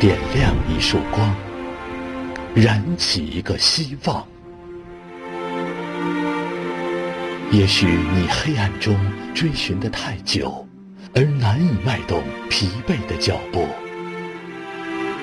[0.00, 1.36] 点亮一束光，
[2.54, 4.26] 燃起一个希望。
[7.50, 8.98] 也许你黑暗中
[9.34, 10.66] 追寻的太久，
[11.14, 13.68] 而难以迈动疲惫的脚步，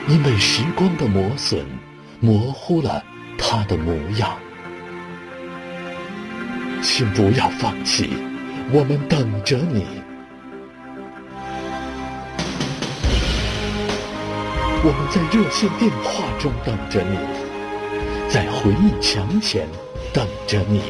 [0.07, 1.65] 因为时光的磨损，
[2.19, 3.03] 模糊了
[3.35, 4.37] 它的模样。
[6.83, 8.11] 请不要放弃，
[8.71, 9.87] 我们等着你。
[14.83, 17.17] 我们在热线电话中等着你，
[18.29, 19.67] 在回忆墙前
[20.13, 20.81] 等着你。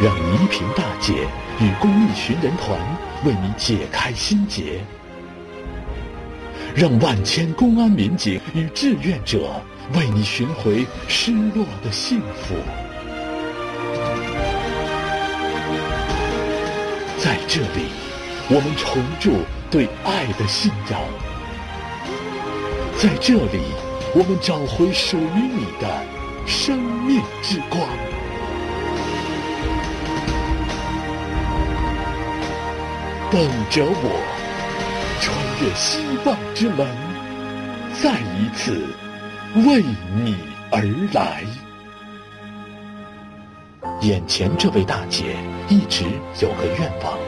[0.00, 1.26] 让倪萍大姐
[1.58, 2.78] 与公益寻人团
[3.24, 4.80] 为你解开心结，
[6.74, 9.50] 让万千公安民警与志愿者
[9.94, 12.54] 为你寻回失落的幸福。
[17.18, 17.88] 在这里，
[18.48, 20.98] 我们重铸对爱的信仰；
[23.02, 23.62] 在这里，
[24.14, 25.88] 我们找回属于你的
[26.46, 27.80] 生命之光。
[33.30, 33.40] 等
[33.70, 34.20] 着我，
[35.18, 36.86] 穿越希望之门，
[38.02, 38.84] 再一次
[39.66, 39.82] 为
[40.22, 40.36] 你
[40.70, 40.82] 而
[41.14, 41.42] 来。
[44.02, 45.38] 眼前这位大姐
[45.70, 46.04] 一直
[46.42, 47.18] 有个愿望，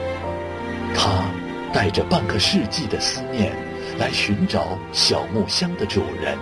[0.93, 1.25] 她
[1.73, 3.51] 带着半个世纪的思念
[3.97, 6.37] 来寻找小木箱的主人。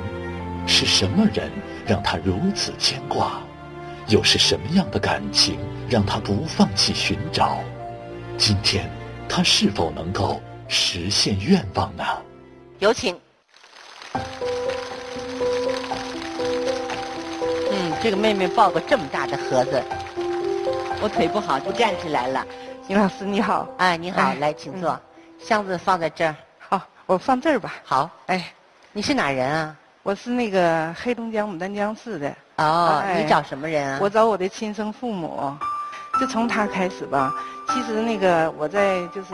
[0.68, 1.52] 是什么人
[1.86, 3.42] 让他如此牵挂？
[4.08, 5.58] 又是什么样的感情
[5.90, 7.60] 让他不放弃寻找？
[8.38, 8.90] 今天。
[9.34, 12.04] 他是否能够实现愿望呢？
[12.80, 13.18] 有请。
[17.72, 19.82] 嗯，这个妹妹抱个这么大的盒子，
[21.02, 22.46] 我腿不好就站起来了。
[22.90, 25.00] 尹老师你好，哎，你好，来请坐。
[25.40, 26.36] 箱子放在这儿。
[27.12, 27.74] 好，我放这儿吧。
[27.84, 28.54] 好，哎，
[28.94, 29.76] 你是哪人啊？
[30.02, 32.34] 我是那个黑龙江牡丹江市的。
[32.56, 34.00] 哦，你找什么人啊？
[34.02, 35.54] 我找我的亲生父母。
[36.20, 37.34] 就从他开始吧。
[37.70, 39.34] 其实那个我在就是，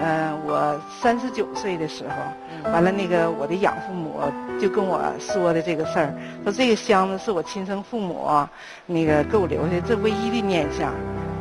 [0.00, 4.20] 呃，我三十九岁的时候，完了那个我的养父母
[4.60, 8.46] 就跟我说的这个事儿，说这个箱子是我亲生父母
[8.86, 10.92] 那个给我留下这唯一的念想，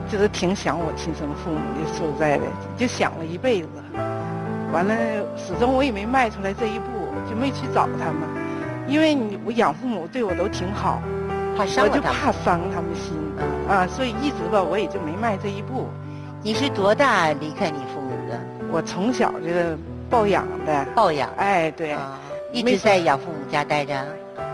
[0.10, 1.94] 就是挺想我亲生父母的。
[1.98, 2.46] 说实在的，
[2.78, 3.68] 就想了一辈子，
[4.74, 4.96] 完了
[5.38, 8.28] 始终我也没迈出来这一步，就没去找他们，
[8.88, 11.00] 因为你我养父母对我都挺好。
[11.56, 13.14] 我就怕伤他们心
[13.70, 15.88] 啊，所以一直吧，我也就没迈这一步。
[16.42, 18.42] 你是多大离开你父母的？
[18.72, 19.78] 我从小这个
[20.10, 20.84] 抱养的。
[20.96, 21.30] 抱养。
[21.38, 21.96] 哎，对。
[22.52, 23.94] 一直在养父母家待着。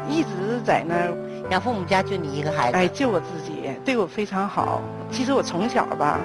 [0.09, 1.13] 一直在那儿，
[1.49, 2.77] 养父母家就你一个孩子。
[2.77, 4.81] 哎，就我自己，对我非常好。
[5.09, 6.19] 其实我从小吧，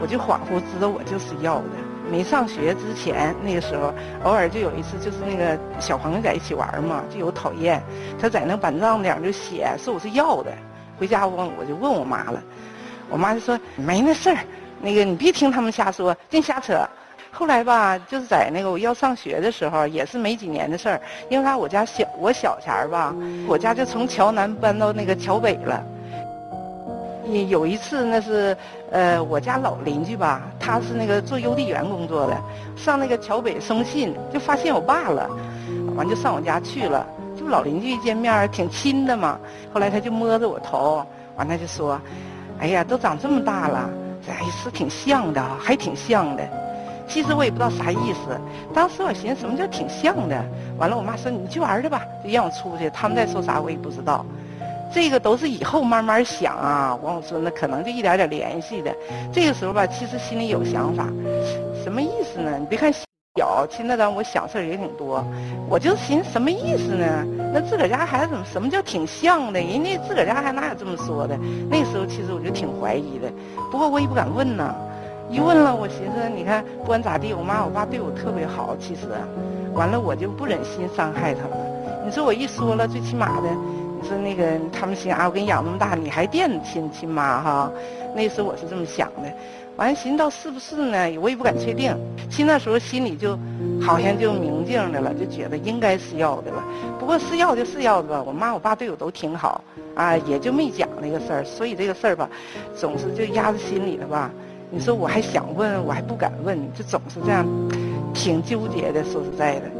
[0.00, 1.89] 我就恍惚知道我就是要的。
[2.10, 3.94] 没上学之前，那个时候
[4.24, 7.80] 偶尔就有一次，就是那个小朋友在一起玩嘛，就有讨厌。
[8.20, 10.52] 他在那板凳顶就写说我是要的，
[10.98, 12.42] 回家我我就问我妈了，
[13.08, 14.38] 我妈就说没那事儿，
[14.80, 16.84] 那个你别听他们瞎说，净瞎扯。
[17.32, 21.00] 后来吧，就是在那个我要上学的时候，也是没几年的事儿。
[21.28, 21.56] 因为啥？
[21.56, 23.14] 我家小我小前儿吧，
[23.46, 25.80] 我家就从桥南搬到那个桥北了。
[27.48, 28.56] 有一次，那是
[28.90, 32.36] 呃我家老邻居吧，他是那个做邮递员工作的，
[32.76, 35.28] 上那个桥北送信，就发现我爸了，
[35.96, 37.06] 完就上我家去了，
[37.38, 39.38] 就老邻居一见面挺亲的嘛。
[39.72, 41.04] 后来他就摸着我头，
[41.36, 42.00] 完他就说
[42.60, 43.90] ：“哎呀，都长这么大了，
[44.28, 46.42] 哎是挺像的，还挺像的。”
[47.08, 48.40] 其实我也不知道啥意思，
[48.72, 50.44] 当时我寻思什么叫挺像的。
[50.78, 54.24] 完了，我妈说：“你去玩去吧，就让我出去。”他们在说啥我也不知道。
[54.92, 58.94] 这个都是以后慢慢想啊，王我说那可能就一点点联系的。
[59.32, 61.04] 这个时候吧，其实心里有想法，
[61.82, 62.58] 什么意思呢？
[62.58, 65.24] 你别看小，其实那阵我想事儿也挺多。
[65.68, 67.24] 我就寻思什么意思呢？
[67.54, 69.60] 那自个儿家孩子怎么什么叫挺像的？
[69.60, 71.38] 人家自个儿家孩子哪有这么说的？
[71.70, 73.30] 那时候其实我就挺怀疑的，
[73.70, 74.74] 不过我也不敢问呢。
[75.30, 79.06] 一问了，我寻思你看不管咋地，我妈我爸对我特别好，其实，
[79.72, 81.56] 完了我就不忍心伤害他们。
[82.04, 83.48] 你说我一说了，最起码的。
[84.02, 87.72] 说那个他们心啊，我给你养那么大，你还惦亲亲妈哈？
[88.14, 89.32] 那时候我是这么想的，
[89.76, 91.18] 完寻到是不是呢？
[91.18, 91.96] 我也不敢确定。
[92.28, 93.38] 其实那时候心里就
[93.80, 96.64] 好像就明镜的了，就觉得应该是要的了。
[96.98, 99.62] 不过是要就是要的吧，我妈我爸对我都挺好
[99.94, 101.44] 啊，也就没讲那个事儿。
[101.44, 102.28] 所以这个事儿吧，
[102.76, 104.30] 总是就压在心里了吧。
[104.70, 107.46] 你说我还想问，我还不敢问，就总是这样，
[108.12, 109.02] 挺纠结的。
[109.04, 109.70] 说实在的，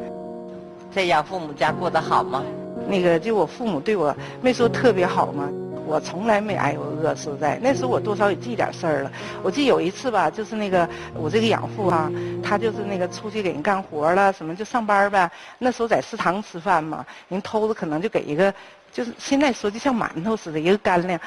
[0.92, 2.42] 在养父母家过得好吗？
[2.90, 5.48] 那个就我父母对我没说特别好嘛，
[5.86, 9.12] 我从来没挨过饿，实在，那时候我多少也记点事儿了。
[9.42, 12.10] 我记得有一次吧，就是那个我这个养父啊，
[12.42, 15.30] 他就是那个出去给人干活了，什么就上班呗。
[15.58, 18.52] 那时候在食堂吃饭嘛，人偷着可能就给一个，
[18.92, 21.18] 就是现在说就像馒头似的，一个干粮。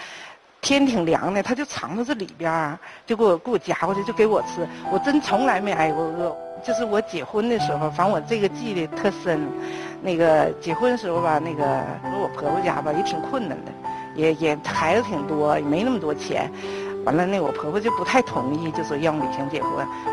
[0.61, 4.65] 天挺凉的，他就藏到这里边儿，就给我给我夹过去，就给我吃。
[4.89, 6.33] 我真从来没挨过饿。
[6.65, 9.45] 就是我结婚的时候，反正我这个记得特深。
[10.03, 11.63] 那个结婚的时候吧，那个
[12.21, 13.71] 我婆婆家吧也挺困难的，
[14.15, 16.51] 也也孩子挺多，也没那么多钱。
[17.05, 19.71] 完了，那我婆婆就不太同意，就说让李平结婚。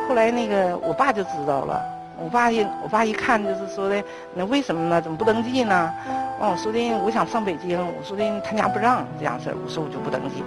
[0.08, 1.80] 后来那个我爸就知道了，
[2.22, 4.02] 我爸一我爸一看就是说的，
[4.32, 5.02] 那为什么呢？
[5.02, 5.92] 怎么不登记呢？
[6.40, 10.42] 完我说的我想上北京，我说的他家不让这样事儿，我说我就不登记。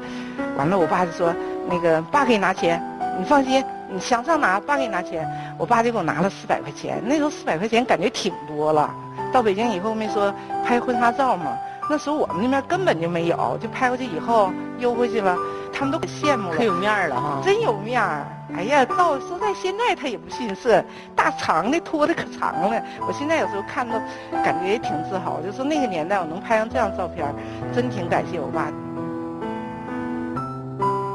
[0.58, 1.34] 完了，我爸就说
[1.70, 2.82] 那个爸给你拿钱，
[3.20, 3.64] 你放心。
[3.94, 5.30] 你想上哪，爸给你拿钱。
[5.58, 8.90] 我爸就给我拿了四百块钱，那时候四百块钱感觉挺多了。
[9.32, 10.34] 到北京以后没说
[10.66, 11.56] 拍婚纱照嘛，
[11.90, 15.38] 那时候我们那边根本就没有，就拍过去以后邮回去了，
[15.72, 16.58] 他们都可羡慕了。
[16.58, 17.42] 可有面儿了哈！
[17.46, 18.26] 真有面儿。
[18.56, 20.84] 哎呀，到说在现在他也不逊色，
[21.16, 22.82] 大长的拖的可长了。
[23.08, 23.96] 我现在有时候看到，
[24.44, 27.34] 感觉也挺自豪，就说那个年代我能拍上这样照片，
[27.74, 28.68] 真挺感谢我爸。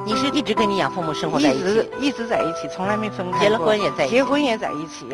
[0.09, 1.59] 你是一直跟你养父母生活在一起？
[1.59, 4.15] 一直一直在一起，从来没分开结了婚也在一起。
[4.15, 5.05] 结婚也在一起，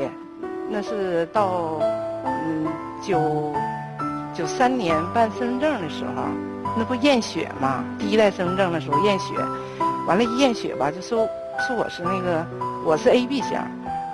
[0.71, 1.81] 那是到
[2.25, 2.69] 嗯
[3.03, 3.53] 九
[4.33, 6.23] 九三年办身份证的时候，
[6.77, 7.85] 那不验血嘛？
[7.99, 9.35] 第一代身份证的时候验血，
[10.07, 11.29] 完了，一验血吧，就说
[11.67, 12.47] 说我是那个
[12.85, 13.59] 我是 AB 型，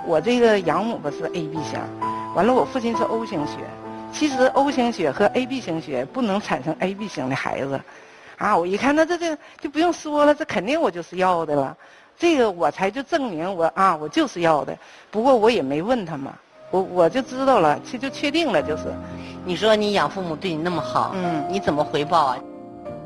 [0.07, 1.79] 我这个养母吧是 AB 型，
[2.33, 3.57] 完了我父亲是 O 型血，
[4.11, 7.79] 其实 O 型血和 AB 型血不能产生 AB 型的孩子。
[8.41, 8.57] 啊！
[8.57, 11.77] 我一看，那这这就不用说了，这肯定我就是要的了。
[12.17, 14.75] 这个我才就证明我啊，我就是要的。
[15.11, 16.33] 不过我也没问他们，
[16.71, 18.85] 我我就知道了，这就确定了，就是。
[19.45, 22.37] 你说你养父母对你那么好，嗯，你怎么回报啊？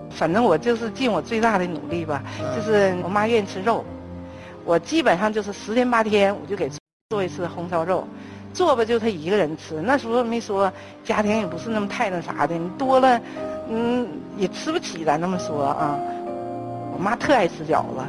[0.10, 2.24] 反正我就是尽我最大的努力吧。
[2.56, 3.84] 就是我妈愿意吃肉，
[4.64, 6.70] 我基本上就是十天八天我就给
[7.10, 8.08] 做一次红烧肉，
[8.54, 9.82] 做吧就他一个人吃。
[9.82, 10.72] 那时候没说
[11.04, 13.20] 家庭也不是那么太那啥的，你多了。
[13.70, 14.08] 嗯，
[14.38, 15.98] 也吃不起，咱这么说啊。
[16.94, 18.02] 我妈特爱吃饺子，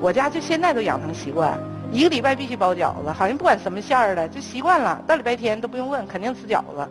[0.00, 1.58] 我家就现在都养成习惯，
[1.92, 5.02] 一个礼拜必须包饺子，好像不管什么馅儿的，就习惯了。
[5.06, 6.88] 到礼拜天都不用问，肯定吃饺子。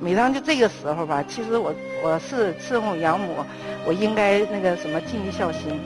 [0.00, 1.72] 每当就这个时候吧，其实我
[2.02, 3.36] 我是伺候养母，
[3.86, 5.78] 我应该那个什么尽一孝心。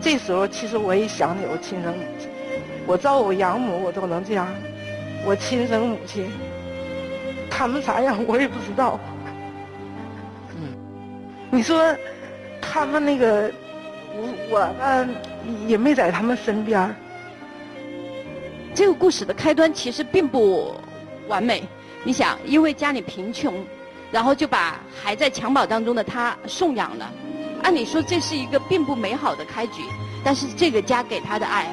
[0.00, 2.28] 这时候其实我也想起我亲生母亲，
[2.86, 4.48] 我照我养母我都能这样，
[5.24, 6.28] 我亲生母亲，
[7.50, 8.98] 他们啥样我也不知道。
[11.50, 11.96] 你说，
[12.60, 13.50] 他们那个，
[14.14, 15.08] 我我呢
[15.66, 16.94] 也没在他们身边
[18.74, 20.74] 这个故事的开端其实并不
[21.26, 21.62] 完美。
[22.04, 23.64] 你想，因为家里贫穷，
[24.12, 27.10] 然后就把还在襁褓当中的他送养了。
[27.62, 29.82] 按理说这是一个并不美好的开局，
[30.22, 31.66] 但是这个家给他的爱，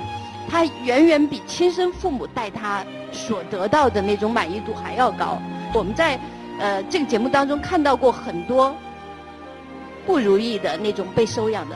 [0.49, 5.37] 他远远比亲生父母带他所得到的那种满意度还要高。
[5.73, 6.17] 我们在
[6.59, 8.73] 呃这个节目当中看到过很多。
[10.05, 11.75] 不如意的那种被收养的，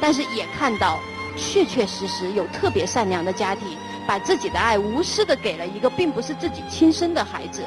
[0.00, 0.98] 但是也看到
[1.36, 3.76] 确确实实有特别善良的家庭，
[4.06, 7.62] 把自己的爱无私的给了一个并不是自己亲生的孩子。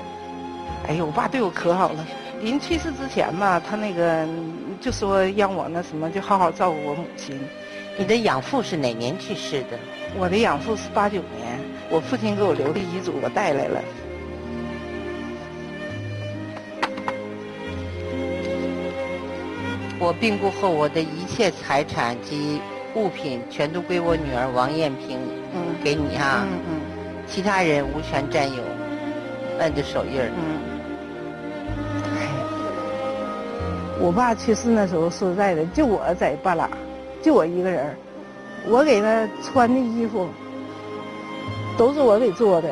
[0.87, 2.05] 哎呦，我爸对我可好了。
[2.41, 4.25] 临去世之前吧，他那个
[4.79, 7.37] 就说让我那什么，就好好照顾我母亲。
[7.97, 9.77] 你的养父是哪年去世的？
[10.17, 11.59] 我的养父是八九年，
[11.89, 13.81] 我父亲给我留的遗嘱我带来了。
[20.01, 22.61] 我病故后，我的一切财产及
[22.95, 25.19] 物品全都归我女儿王艳萍，
[25.53, 26.79] 嗯，给你哈，嗯嗯，
[27.27, 28.63] 其他人无权占有，
[29.59, 30.31] 摁着手印儿。
[30.33, 30.59] 嗯。
[34.01, 36.69] 我爸去世那时候，说实在的，就我在半拉，
[37.21, 37.93] 就我一个人
[38.69, 40.29] 我给他穿的衣服
[41.77, 42.69] 都是我给做的，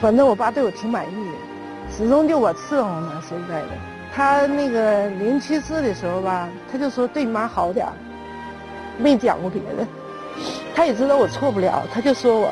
[0.00, 3.68] 反正我爸对我挺满意的，始终就我伺候他，说实在的。
[4.16, 7.86] 他那个临去世的时候吧，他就说对你妈好点
[8.96, 9.86] 没讲过别的。
[10.74, 12.50] 他也知道我错不了，他就说我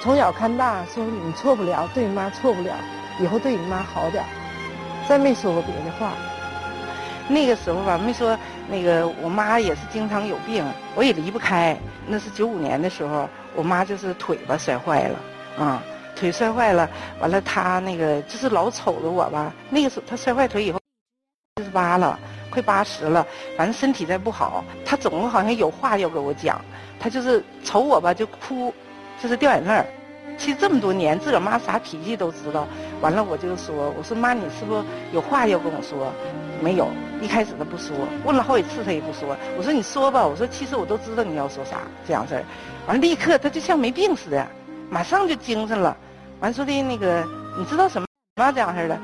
[0.00, 2.74] 从小看大，说你错不了，对你妈错不了，
[3.20, 4.24] 以后对你妈好点
[5.08, 6.14] 再没说过别的话。
[7.28, 8.36] 那个时候吧，没说
[8.68, 10.64] 那个我妈也是经常有病，
[10.96, 11.76] 我也离不开。
[12.08, 15.80] 那是九五年的时候，我妈就是腿吧摔坏了，啊，
[16.16, 16.90] 腿摔坏了，
[17.20, 19.54] 完了她那个就是老瞅着我吧。
[19.70, 20.80] 那个时候她摔坏腿以后。
[21.74, 22.18] 八了，
[22.50, 23.26] 快八十了，
[23.56, 26.58] 反正身体再不好，他总好像有话要跟我讲，
[27.00, 28.72] 他就是瞅我吧就哭，
[29.20, 29.84] 就是掉眼泪儿。
[30.38, 32.66] 其实这么多年，自个儿妈啥脾气都知道。
[33.00, 36.10] 完了，我就说：“我说妈，你是不是有话要跟我说？”
[36.62, 36.88] 没有，
[37.20, 39.36] 一开始他不说，问了好几次他也不说。
[39.58, 42.44] 我说：“你说吧。”我说：“其实我都知道你要说啥这样事儿。”
[42.88, 44.46] 完了，立刻他就像没病似的，
[44.90, 45.96] 马上就精神了。
[46.40, 47.24] 完说的那个，
[47.56, 48.06] 你知道什么
[48.52, 48.98] 这样式的？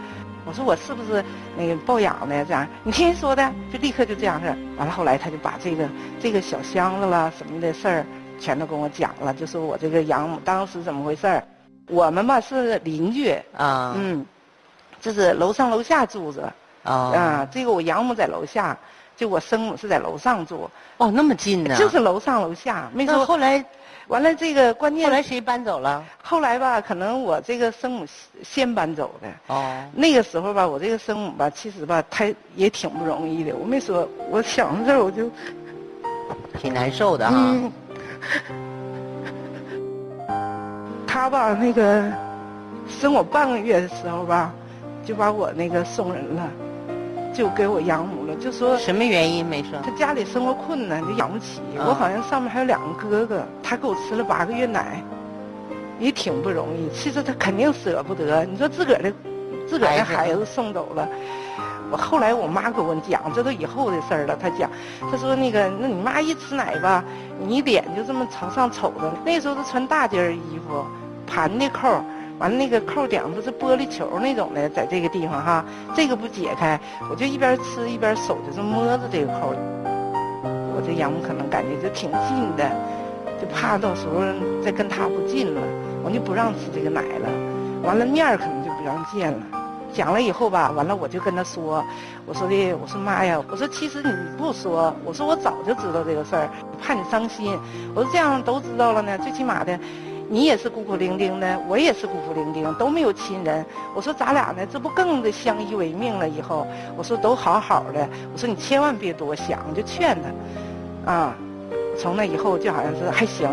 [0.51, 1.25] 我说我是不是
[1.57, 2.67] 那个抱养的这样？
[2.83, 4.49] 你听人说的，就立刻就这样式。
[4.77, 5.89] 完了后来他就把这个
[6.21, 8.05] 这个小箱子啦什么的事儿。
[8.41, 11.45] 全都跟我讲了，就说我这个养母当时怎么回事儿。
[11.89, 14.25] 我们吧是邻居啊，嗯，
[14.99, 16.51] 就是楼上楼下住着
[16.83, 17.13] 啊。
[17.15, 18.77] 啊，这个我养母在楼下，
[19.15, 20.69] 就我生母是在楼上住。
[20.97, 21.77] 哦，那么近呢？
[21.77, 23.27] 就是楼上楼下，没说。
[23.27, 23.63] 后来，
[24.11, 25.07] 完了这个关键。
[25.07, 26.05] 后来谁搬走了？
[26.21, 28.07] 后来吧，可能我这个生母
[28.43, 29.29] 先搬走的。
[29.47, 29.83] 哦。
[29.95, 32.27] 那个时候吧，我这个生母吧，其实吧，她
[32.57, 33.55] 也挺不容易的。
[33.55, 35.31] 我没说，我想到这儿我就
[36.59, 37.55] 挺难受的哈。
[41.07, 42.13] 他吧，那个
[42.89, 44.53] 生我半个月的时候吧，
[45.05, 46.49] 就把我那个送人了，
[47.33, 48.20] 就给我养母了。
[48.41, 49.79] 就说什么原因没说？
[49.85, 51.61] 他家里生活困难，就养不起。
[51.77, 55.03] 我好像上面还有两个哥哥，他给我吃了八个月奶，
[55.99, 56.89] 也挺不容易。
[56.95, 58.45] 其实他肯定舍不得。
[58.47, 59.13] 你说自个儿的，
[59.69, 61.07] 自个儿的孩子送走了。
[61.93, 64.37] 我后来我妈给我讲，这都以后的事儿了。
[64.41, 64.71] 她讲，
[65.11, 67.05] 她说那个，那你妈一吃奶吧，
[67.39, 69.13] 你脸就这么朝上瞅着。
[69.25, 70.85] 那时候都穿大件衣服，
[71.27, 72.03] 盘的扣，
[72.41, 75.63] 完了那个扣顶子是玻璃球那种的，在这个地方哈，
[75.95, 76.81] 这个不解开，
[77.11, 79.53] 我就一边吃一边手就是摸着这个扣。
[80.75, 82.67] 我这养母可能感觉就挺近的，
[83.39, 84.23] 就怕到时候
[84.65, 85.61] 再跟她不近了，
[86.03, 87.29] 我就不让吃这个奶了。
[87.83, 89.39] 完了面儿可能就不让见了。
[89.93, 91.85] 讲了以后吧，完了我就跟他说，
[92.25, 96.49] 我说的，我说妈呀，我说其实你不说，我说我早就知道这个事儿，
[96.81, 97.59] 怕你伤心。
[97.95, 99.77] 我说这样都知道了呢，最起码的，
[100.33, 103.67] 你也是孤苦伶仃的，我也是孤苦伶仃，都没有亲人。
[103.97, 106.29] 我说咱俩呢，这不更得相依为命了？
[106.29, 106.65] 以后
[106.97, 110.17] 我说都好好的，我说你千万别多想，就劝
[111.05, 111.35] 他，啊，
[111.99, 113.51] 从那以后就好像是还行。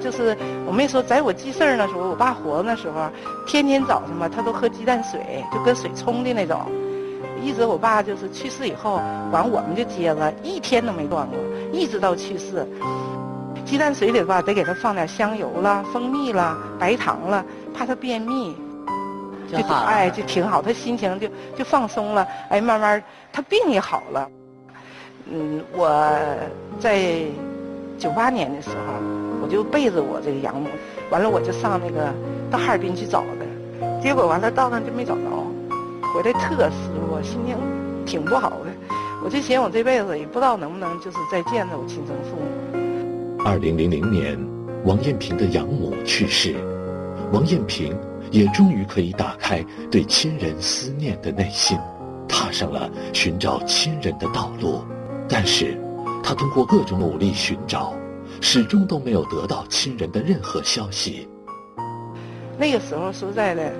[0.00, 3.08] 就是我没说，在我记事儿那时候，我爸活着那时候，
[3.46, 6.60] 天天早上吧，他都喝鸡蛋水，就跟水冲的那种。
[7.40, 11.38] 一直我爸就是去世以后，完我们就接着，一天都没断过，
[11.72, 12.66] 一直到去世。
[13.64, 18.56] 鸡蛋水里吧，得给他放点香油了、蜂蜜了、白糖了，怕他便秘。
[19.50, 19.84] 就好。
[19.84, 22.26] 哎，就挺好，他心情就就放松了。
[22.50, 24.28] 哎，慢慢他病也好了。
[25.30, 26.18] 嗯，我
[26.80, 27.24] 在
[27.98, 28.76] 九八年的时候。
[29.40, 30.68] 我就背着我这个养母，
[31.10, 32.12] 完了我就上那个
[32.50, 35.22] 到哈尔滨去找他，结果完了到那就没找着，
[36.12, 37.56] 回来特失落，心情
[38.04, 38.66] 挺不好的。
[39.22, 42.87] 我就嫌我这辈子也不知道能不能就是再见着我亲生父母。
[43.44, 44.38] 二零零零年，
[44.84, 46.56] 王艳平的养母去世，
[47.32, 47.96] 王艳平
[48.30, 51.78] 也终于可以打开对亲人思念的内心，
[52.28, 54.82] 踏上了寻找亲人的道路。
[55.28, 55.78] 但是，
[56.22, 57.94] 他通过各种努力寻找。
[58.40, 61.26] 始终都没有得到亲人的任何消息。
[62.56, 63.72] 那个时候说实在的，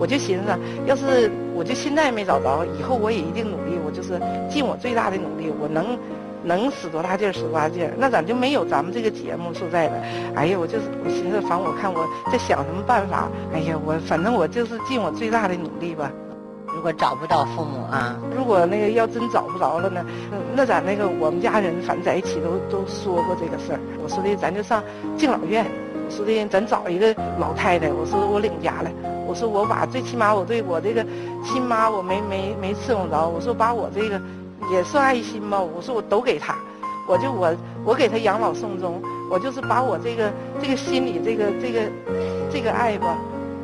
[0.00, 4.18] 我就寻思，要是我就现在没找着，以后我也一定努力，我就是
[4.50, 5.96] 尽我最大的努力，我能
[6.46, 7.92] 能使多大劲儿使多大劲儿。
[7.98, 9.52] 那咱就没有咱们这个节目。
[9.52, 9.94] 说实在的，
[10.34, 13.28] 哎呀，我就是我寻思，反正我看我在想什么办法。
[13.52, 16.10] 哎呀，我反正我就是尽我最大的努力吧。
[16.74, 20.04] 如果找不到父母啊，如果那个要真找不着了呢，
[20.54, 23.80] 那咱那个我们家人反正在一起都都说过这个事儿。
[24.02, 24.82] 我说的咱就上
[25.16, 25.64] 敬老院，
[26.06, 28.92] 我说的咱找一个老太太，我说我领家来，
[29.26, 31.02] 我说我把最起码我对我这个
[31.42, 34.20] 亲妈我没没没伺候着，我说把我这个
[34.70, 36.56] 也算爱心吧，我说我都给他，
[37.08, 41.80] 我就我我给他养老送终，我就是把我这个这个心里这个这个
[42.52, 43.18] 这个爱吧，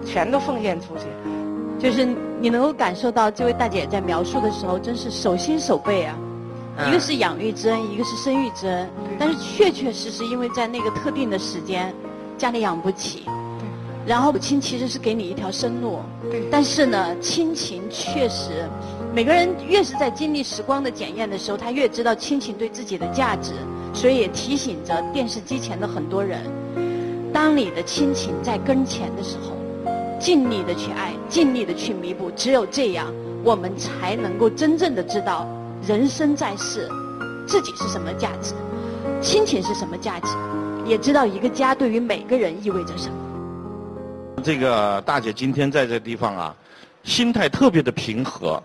[0.04, 1.04] 全都奉献出去。
[1.78, 2.06] 就是
[2.40, 6.16] 你能够感受到这位大姐在描述的时候，真是手心手背啊，
[6.86, 11.92] 一个是养育之恩，一个是生育之恩，但是确确实实因为在那个特定的时间，
[12.38, 13.24] 家里养不起，
[14.06, 15.98] 然后母亲其实是给你一条生路，
[16.52, 18.68] 但是呢，亲情确实，
[19.14, 23.52] 每个人越是在经历时光的检验的时候，他越知道亲情对自己的价值，
[23.92, 26.40] 所以也提醒着电视机前的很多人，
[27.30, 29.56] 当你的亲情在跟前的时候。
[30.18, 35.48] 尽力的去爱，尽力的去弥补，只有这样，我们才能够真正的知道
[35.84, 36.88] 人生在世，
[37.44, 38.54] 自己是什么价值，
[39.20, 40.28] 亲情是什么价值，
[40.86, 43.16] 也知道一个家对于每个人意味着什么。
[44.44, 46.56] 这个大姐今天在这地方啊，
[47.02, 48.62] 心态特别的平和，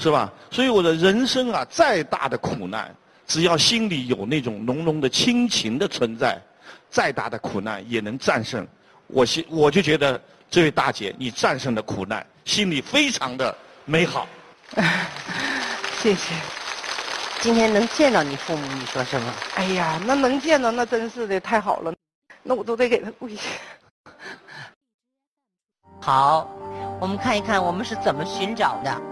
[0.00, 0.32] 是吧？
[0.50, 2.90] 所以我的人生啊，再大的苦难，
[3.26, 6.40] 只要心里有那种浓浓的亲情的存在，
[6.88, 8.66] 再大的苦难也能战胜。
[9.08, 10.18] 我心我就觉得
[10.50, 13.54] 这位大姐你战胜了苦难，心里非常的
[13.84, 14.26] 美好。
[16.00, 16.34] 谢谢。
[17.42, 19.34] 今天能见到你父母，你说什么？
[19.56, 21.94] 哎呀，那能见到那真是的太好了，
[22.42, 23.42] 那我都得给他跪下。
[26.00, 26.48] 好，
[26.98, 29.09] 我们看一看我们是怎么寻找的。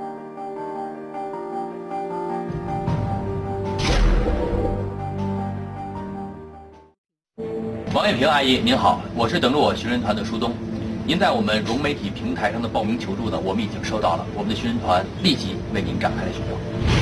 [7.98, 10.54] 王艳萍阿姨您好，我是等着我寻人团的舒东。
[11.04, 16.54] 您在我们融媒体平台上的报名求助呢，我们已经收到了，我们的寻人团立即为您展开了寻找。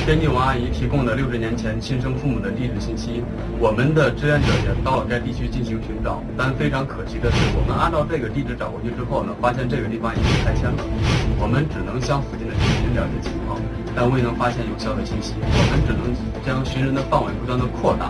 [0.07, 3.21] 根据王阿姨提供的六十年前亲生父母的地址信息，
[3.61, 6.17] 我们的志愿者也到了该地区进行寻找。
[6.35, 10.81] 但非常可惜的是，我们按照这个地址找过去之后呢，发现这个地方已经拆迁了。
[11.37, 13.61] 我们只能向附近的居民了解情况，
[13.93, 15.37] 但未能发现有效的信息。
[15.45, 16.09] 我们只能
[16.41, 18.09] 将寻人的范围不断的扩大，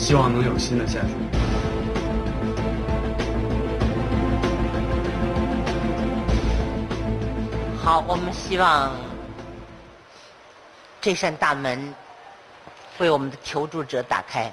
[0.00, 1.43] 希望能有新的线索。
[7.84, 8.90] 好，我们希望
[11.02, 11.94] 这扇大门
[12.96, 14.50] 为我们的求助者打开。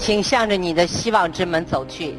[0.00, 2.14] 请向着你的希望之门走去。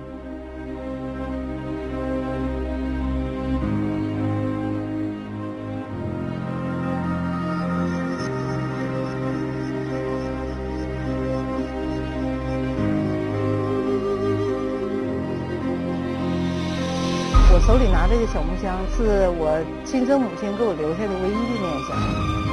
[17.51, 22.50] 我手里拿这个小木箱，是我亲生母亲给我留下的唯一的念想。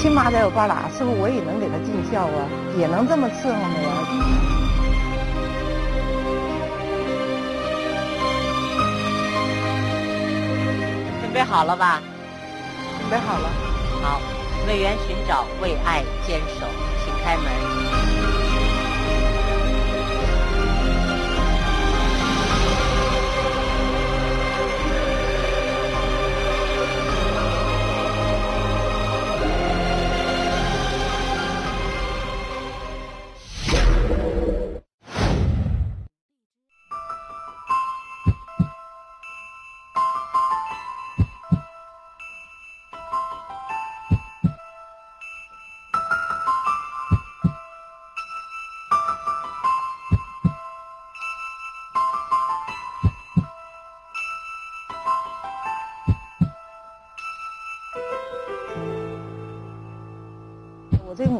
[0.00, 2.46] 亲妈在我半拉，是不是我也能给她尽孝啊？
[2.78, 3.90] 也能这么伺候她呀？
[11.20, 12.00] 准备好了吧？
[13.00, 13.50] 准备好了。
[14.00, 14.20] 好，
[14.68, 16.64] 为缘寻找，为爱坚守，
[17.04, 18.17] 请开门。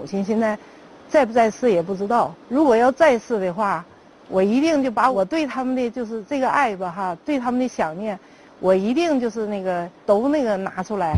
[0.09, 0.59] 亲现在
[1.09, 2.35] 在不在世也不知道。
[2.49, 3.85] 如果要在世的话，
[4.29, 8.18] 我一定就把我对他们的就是这个爱吧哈，对他们的想念，
[8.61, 11.14] 我一定就是那个都那个拿出来。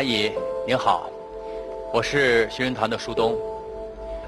[0.00, 0.32] 阿姨
[0.66, 1.10] 您好，
[1.92, 3.36] 我是寻人团的舒东。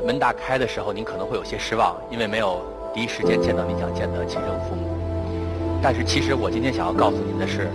[0.04, 2.61] 门打开的时候，您可能会有些失望，因为没有
[2.92, 4.82] 第一时间见到您想见的亲生父母。
[5.82, 7.70] 但是，其实我今天想要告诉您的是，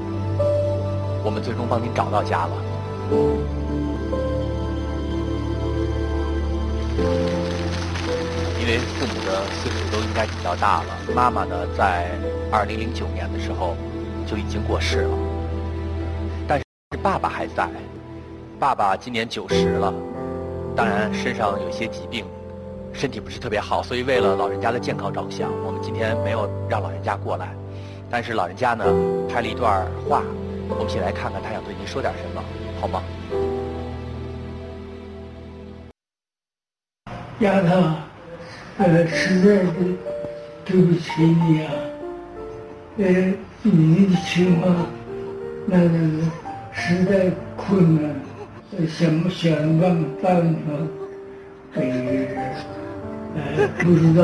[1.25, 2.51] 我们最终帮您找到家了。
[8.60, 12.12] 因为父母的岁数都应该比较大了，妈妈呢，在
[12.51, 13.75] 2009年的时候
[14.27, 15.26] 就已经过世了。
[17.07, 17.69] 爸爸还在，
[18.59, 19.93] 爸爸今年九十了，
[20.75, 22.25] 当然身上有一些疾病，
[22.91, 27.55] 身体不是特别好，所以为了老人家的健康着想，我们今天没有让老人家过来。
[28.09, 28.83] 但是老人家呢，
[29.29, 30.21] 拍了一段话，
[30.67, 32.43] 我们一起来看看他想对您说点什么，
[32.81, 33.01] 好吗？
[37.39, 37.69] 丫头，
[38.79, 39.95] 呃，实在是
[40.65, 41.71] 对不起你啊，
[42.97, 44.75] 呃，你的情况，
[45.67, 46.46] 那个。
[46.79, 48.15] 实在困难，
[48.87, 50.71] 想想办办法
[51.73, 52.27] 给人，
[53.35, 54.21] 呃，不知道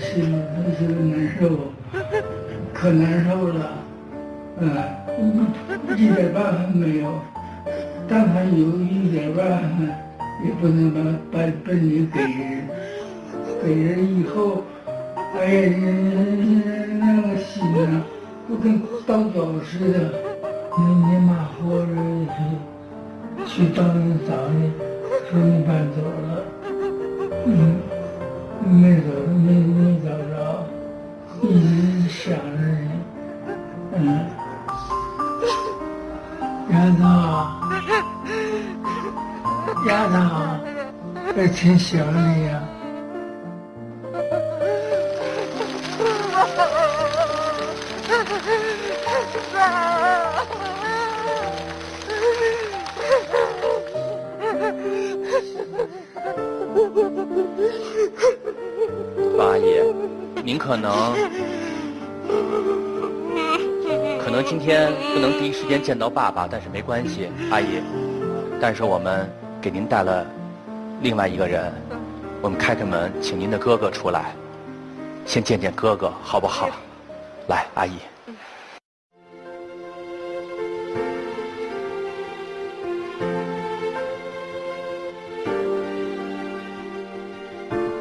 [0.00, 0.34] 心里
[0.76, 1.42] 是难受，
[2.72, 3.70] 可难受了，
[4.58, 4.66] 嗯，
[5.94, 7.20] 一点办法没有。
[8.08, 9.84] 但凡有一点办法，
[10.42, 10.98] 也不能把
[11.30, 12.66] 把本领给人，
[13.62, 14.64] 给人以后，
[15.38, 15.76] 哎呀，
[16.98, 18.02] 那个心啊，
[18.48, 20.23] 就跟刀绞似的。
[20.76, 21.94] 你你妈活着
[23.46, 24.58] 去找你找你，
[25.30, 26.28] 说你搬走了，
[27.46, 27.78] 嗯，
[28.64, 29.08] 没走
[29.44, 30.34] 没没找着，
[31.42, 32.42] 一直想着
[32.80, 33.98] 你，嗯，
[36.72, 37.02] 丫头。
[39.86, 40.12] 丫头，
[41.36, 42.33] 还挺想你
[64.64, 67.82] 天不能第一时间见到爸爸，但是没关系，阿姨。
[68.58, 70.26] 但是我们给您带了
[71.02, 71.70] 另外一个人，
[72.40, 74.34] 我们开开门，请您的哥哥出来，
[75.26, 76.70] 先见见哥哥，好不好？
[77.46, 77.98] 来，阿姨，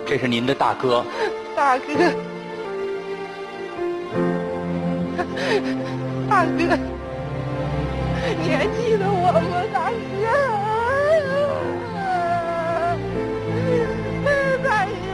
[0.05, 1.03] 这是您的大哥。
[1.57, 1.83] 大哥，
[6.33, 6.49] 大哥。
[8.41, 9.39] 你还记得我吗，
[9.71, 10.25] 大哥？
[14.63, 15.13] 大哥，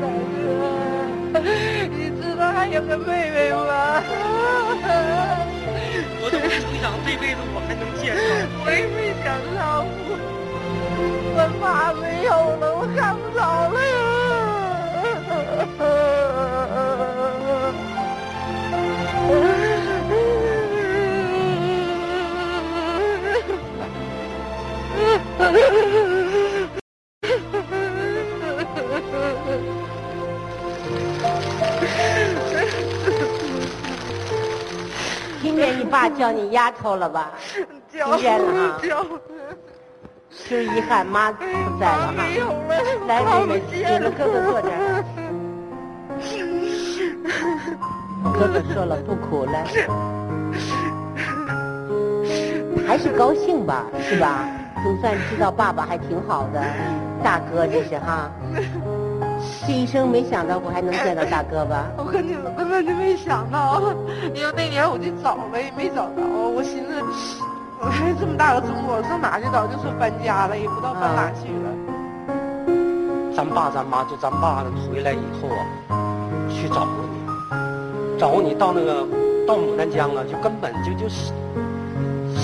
[0.00, 0.02] 大
[0.34, 1.38] 哥，
[1.96, 3.62] 你知道还有个妹妹吗？
[6.20, 6.42] 我都不
[6.82, 8.20] 想这辈子我还能见到。
[8.64, 9.24] 我也没想
[9.54, 9.86] 到，
[11.36, 11.62] 我妈
[11.94, 12.83] 没有了，
[35.40, 37.32] 听见你爸叫你丫头了吧？
[37.90, 38.80] 听见了哈。
[40.48, 41.44] 就遗憾妈不
[41.78, 42.24] 在了哈。
[43.06, 45.04] 来，妹妹，领着哥哥坐这儿。
[48.32, 49.64] 哥哥说了，不哭了，
[52.86, 54.48] 还是高兴吧，是吧？
[54.82, 56.62] 总算知道爸爸还挺好的，
[57.22, 58.30] 大哥这是哈。
[59.66, 61.86] 这一生没想到过还能见到大哥吧？
[61.96, 63.80] 我根本就没想到，
[64.34, 66.22] 因为那年我去找了也没找着，
[66.54, 67.42] 我寻思，
[67.80, 69.66] 我还这么大个中国，上哪去找？
[69.66, 71.70] 就说搬家了，也不知道搬哪去了。
[73.36, 75.64] 咱爸咱妈就咱爸回来以后啊，
[76.48, 79.06] 去找过你，找你到那个
[79.46, 81.32] 到牡丹江了，就根本就就是。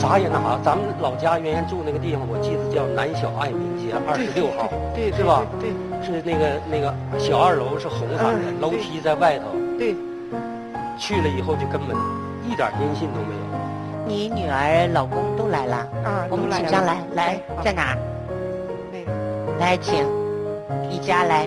[0.00, 5.44] 啥也那啥，咱们老家原先住那个地方，我记得叫南小爱民街二十六号，对，是吧？
[5.60, 5.68] 对，
[6.00, 9.44] 是那个那个小二楼是红色的，楼梯在外头。
[9.76, 9.94] 对，
[10.96, 11.94] 去了以后就根本
[12.48, 13.40] 一点音信都没有。
[14.08, 17.94] 你女儿、老公都来了，啊，我们请上来，来，在哪？
[19.58, 20.06] 来，请
[20.90, 21.46] 一家来，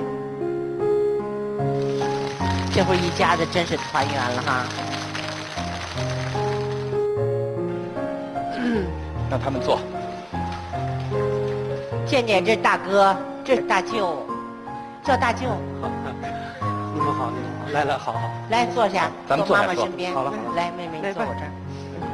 [2.72, 4.66] 这会一家子真是团圆了哈。
[9.34, 9.80] 让他们坐。
[12.06, 14.24] 见见这大哥，这是大舅，
[15.04, 15.48] 叫大舅。
[16.94, 18.30] 你们好，你们好，来来，好好。
[18.52, 20.14] 来坐下，咱们坐妈妈身边。
[20.14, 21.52] 好了，来，妹妹，你坐我这儿。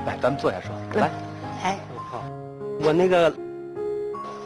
[0.05, 0.73] 来，咱们坐下说。
[0.93, 1.09] 来，
[1.61, 1.75] 来。
[2.09, 2.23] 好，
[2.79, 3.33] 我那个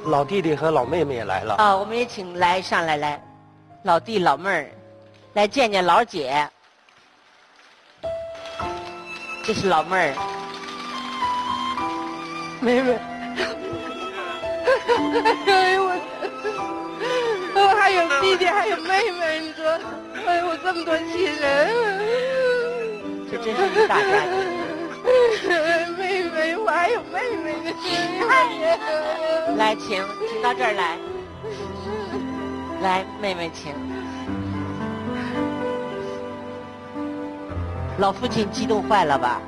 [0.06, 1.54] 老弟弟和老妹妹也来了。
[1.58, 3.22] 啊，我们也请来上来来，
[3.84, 4.68] 老弟老妹儿，
[5.34, 6.50] 来见见老姐。
[9.44, 10.42] 这是老妹儿。
[12.63, 12.97] 妹妹，
[15.47, 15.91] 哎呦我，
[17.56, 19.67] 我还有弟弟，还有妹妹，你说，
[20.26, 21.43] 哎呦我这么多亲人，
[23.30, 24.32] 这真是一大家子。
[25.97, 27.69] 妹妹，我还有妹妹呢，
[28.30, 28.78] 哎呀！
[29.58, 30.97] 来，请，请到这儿来。
[32.82, 33.73] 来，妹妹，请。
[37.97, 39.41] 老父亲激动坏了吧？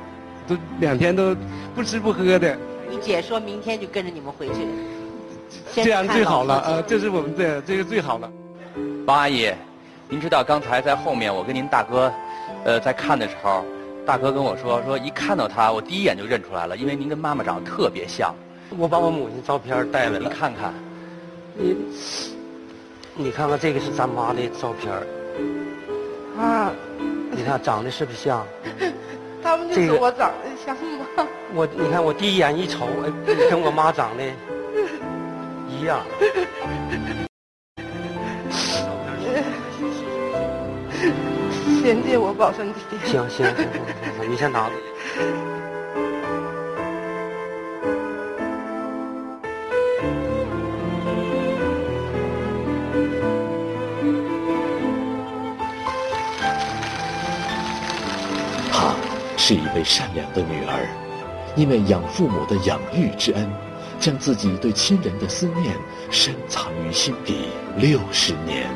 [0.46, 1.34] 都两天都
[1.74, 2.54] 不吃不喝的。
[2.96, 4.66] 你姐说明天就跟着你们回去，
[5.74, 6.62] 这样最好了。
[6.66, 8.32] 呃，这是我们的这个最好了。
[9.06, 9.52] 王阿姨，
[10.08, 12.10] 您知道刚才在后面我跟您大哥，
[12.64, 13.62] 呃，在看的时候，
[14.06, 18.34] 大哥跟我说说一看到他，我第一眼就认出来了，因为您跟妈妈长得特别像。
[18.78, 20.72] 我把我母亲照片带来了，您看看。
[21.54, 21.76] 你
[23.14, 24.90] 你看看这个是咱妈的照片
[26.38, 26.72] 啊，
[27.30, 28.46] 你看长得是不是像？
[29.42, 31.26] 他们就说我长得像吗？
[31.54, 33.10] 我你看我第一眼一瞅，哎，
[33.50, 34.24] 跟我妈长得
[35.68, 36.00] 一样。
[41.82, 42.80] 先借我保身体。
[43.04, 43.54] 行行行
[44.18, 44.72] 行，你先拿着。
[59.48, 60.88] 是一位善良的女儿，
[61.54, 63.48] 因为养父母的养育之恩，
[64.00, 65.72] 将自己对亲人的思念
[66.10, 68.68] 深藏于心底六十年。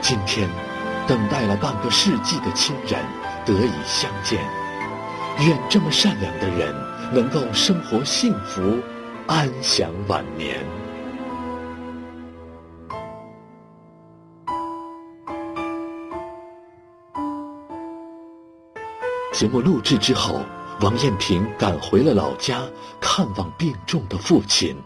[0.00, 0.48] 今天。
[1.06, 3.00] 等待了半个世纪的亲人
[3.46, 4.38] 得以相见，
[5.38, 6.74] 愿这么善良的人
[7.14, 8.78] 能够生活幸福，
[9.26, 10.58] 安享晚年。
[19.38, 20.40] 节目录制之后，
[20.80, 22.60] 王艳萍赶回了老家，
[23.00, 24.76] 看望病重的父亲。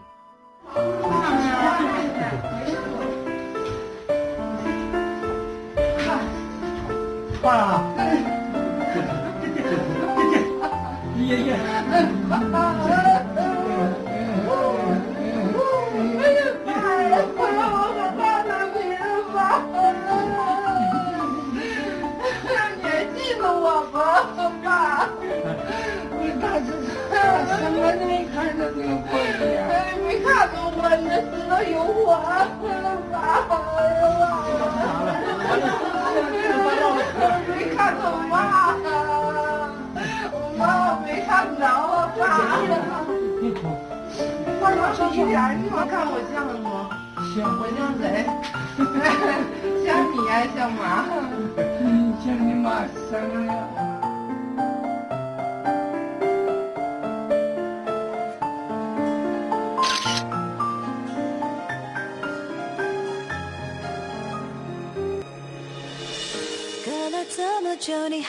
[31.53, 32.49] 那知道有我，了。
[37.47, 38.33] 没看着我妈，
[40.33, 40.61] 我妈
[41.05, 42.21] 没看着我爸。
[43.39, 43.59] 你哭
[44.59, 44.81] 我妈
[45.13, 46.65] 一点你妈看我像不？
[47.35, 48.03] 像，我像谁？
[49.85, 50.81] 像你呀，像妈。
[52.23, 52.65] 像你妈，
[53.11, 53.13] 像
[53.45, 53.49] 呀。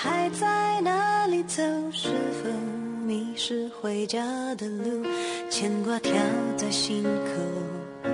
[0.04, 1.62] 还在哪里走？
[1.90, 2.08] 是
[2.42, 2.50] 否
[3.06, 4.22] 迷失回家
[4.56, 5.02] 的路？
[5.48, 6.12] 牵挂跳
[6.58, 8.10] 在心口，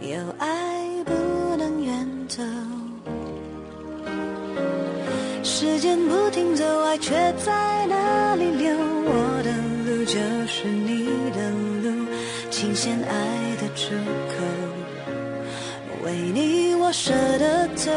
[0.00, 1.12] 有爱不
[1.56, 2.42] 能远走。
[5.44, 8.76] 时间不停走，爱却在哪里流？
[8.76, 9.52] 我的
[9.86, 11.50] 路就是你的
[11.88, 12.04] 路，
[12.50, 14.42] 琴弦爱的出口，
[16.04, 17.92] 为你我舍得走。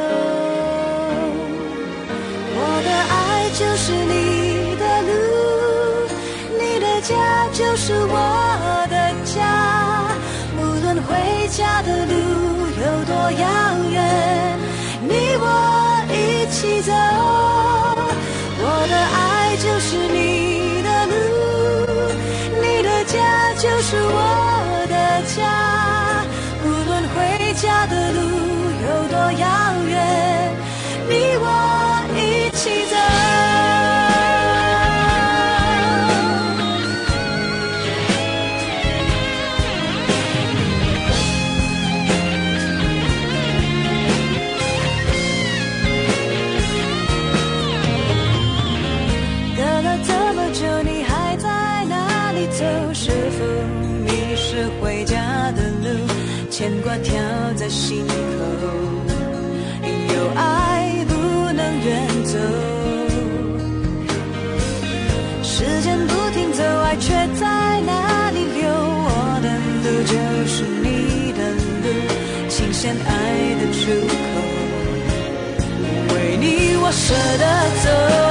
[7.69, 10.10] 就是我的家。
[10.58, 12.13] 无论回家的路
[12.65, 13.45] 有多遥
[13.93, 14.48] 远，
[57.89, 58.13] 心口，
[60.13, 61.13] 有爱不
[61.54, 61.89] 能远
[62.23, 62.38] 走。
[65.41, 68.69] 时间不停走，爱却在哪里流？
[68.69, 69.49] 我的
[69.82, 70.13] 路就
[70.45, 71.39] 是你的
[71.82, 71.88] 路，
[72.47, 73.10] 琴弦爱
[73.60, 74.38] 的出口，
[76.13, 77.43] 为你我舍得
[77.84, 78.28] 走。